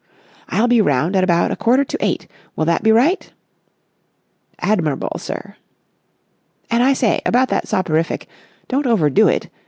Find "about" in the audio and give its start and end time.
1.23-1.51, 7.23-7.49